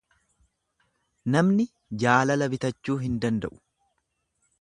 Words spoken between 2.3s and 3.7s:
bitachuu hin danda'u.